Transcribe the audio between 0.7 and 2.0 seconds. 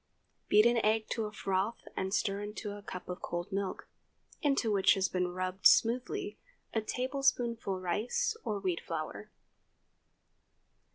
egg to a froth